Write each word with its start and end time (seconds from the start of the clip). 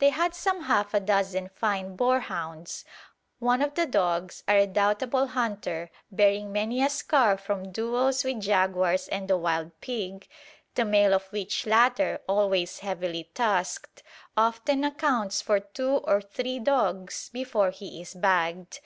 They 0.00 0.08
had 0.10 0.34
some 0.34 0.62
half 0.64 0.92
a 0.92 0.98
dozen 0.98 1.50
fine 1.50 1.94
boarhounds, 1.96 2.84
one 3.38 3.62
of 3.62 3.74
the 3.74 3.86
dogs, 3.86 4.42
a 4.48 4.56
redoubtable 4.56 5.28
hunter, 5.28 5.88
bearing 6.10 6.50
many 6.50 6.82
a 6.82 6.90
scar 6.90 7.36
from 7.38 7.70
duels 7.70 8.24
with 8.24 8.40
jaguars 8.40 9.06
and 9.06 9.28
the 9.28 9.36
wild 9.36 9.70
pig, 9.80 10.26
the 10.74 10.84
male 10.84 11.14
of 11.14 11.26
which 11.28 11.64
latter, 11.64 12.20
always 12.26 12.80
heavily 12.80 13.30
tusked, 13.34 14.02
often 14.36 14.82
accounts 14.82 15.40
for 15.40 15.60
two 15.60 15.98
or 15.98 16.20
three 16.20 16.58
dogs 16.58 17.28
before 17.32 17.70
he 17.70 18.02
is 18.02 18.14
bagged. 18.14 18.80